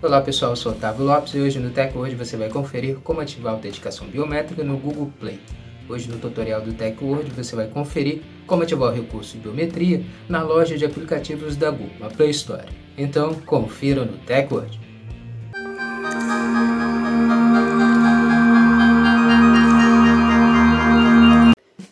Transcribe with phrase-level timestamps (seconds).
[0.00, 3.52] Olá pessoal, eu sou Otávio Lopes e hoje no TechWord você vai conferir como ativar
[3.52, 5.40] a autenticação biométrica no Google Play.
[5.88, 10.40] Hoje no tutorial do TechWord você vai conferir como ativar o recurso de biometria na
[10.40, 12.68] loja de aplicativos da Google, a Play Store.
[12.96, 14.78] Então, confira no TechWord.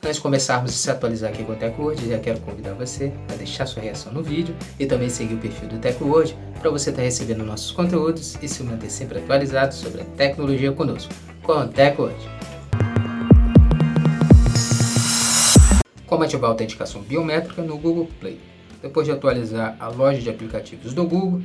[0.07, 3.35] Antes de começarmos a se atualizar aqui com o TechWord, já quero convidar você a
[3.35, 7.03] deixar sua reação no vídeo e também seguir o perfil do TechWord para você estar
[7.03, 11.13] tá recebendo nossos conteúdos e se manter sempre atualizado sobre a tecnologia conosco,
[11.43, 12.15] com o TechWord.
[16.07, 18.39] Como ativar a autenticação biométrica no Google Play?
[18.81, 21.43] Depois de atualizar a loja de aplicativos do Google,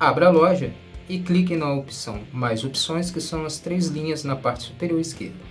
[0.00, 0.72] abra a loja
[1.08, 5.49] e clique na opção Mais Opções, que são as três linhas na parte superior esquerda.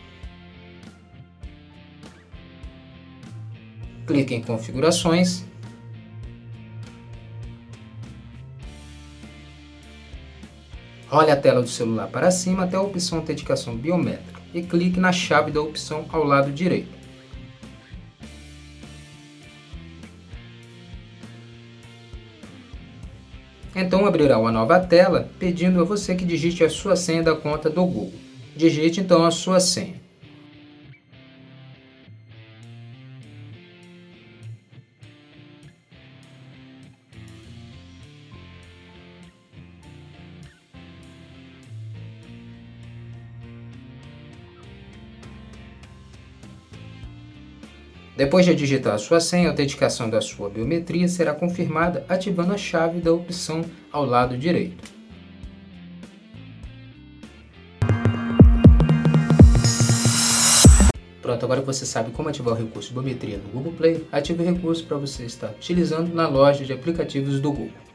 [4.09, 5.45] Clique em Configurações,
[11.07, 15.11] role a tela do celular para cima até a opção Autenticação Biométrica e clique na
[15.11, 16.97] chave da opção ao lado direito.
[23.75, 27.69] Então abrirá uma nova tela pedindo a você que digite a sua senha da conta
[27.69, 28.13] do Google.
[28.55, 30.08] Digite então a sua senha.
[48.19, 52.57] Depois de digitar a sua senha, a autenticação da sua biometria será confirmada ativando a
[52.57, 54.91] chave da opção ao lado direito.
[61.21, 64.45] Pronto, agora que você sabe como ativar o recurso biometria no Google Play, ative o
[64.45, 67.88] recurso para você estar utilizando na loja de aplicativos do Google.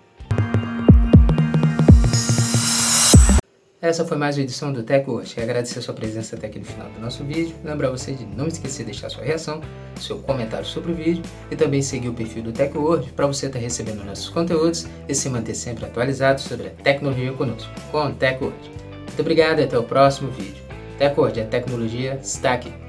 [3.85, 5.39] Essa foi mais uma edição do Tech Hoje.
[5.39, 7.55] Agradecer a sua presença até aqui no final do nosso vídeo.
[7.63, 9.61] Lembrar você de não esquecer de deixar sua reação,
[10.01, 13.45] seu comentário sobre o vídeo e também seguir o perfil do Tech Word para você
[13.45, 18.07] estar tá recebendo nossos conteúdos e se manter sempre atualizado sobre a tecnologia conosco, com
[18.07, 18.57] o Tech Word.
[19.01, 20.65] Muito obrigado e até o próximo vídeo.
[20.97, 22.84] Tech Word, a tecnologia está aqui.